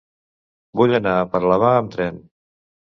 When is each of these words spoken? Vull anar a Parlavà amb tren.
Vull 0.81 0.95
anar 1.01 1.15
a 1.19 1.29
Parlavà 1.37 1.71
amb 1.77 1.95
tren. 1.99 2.23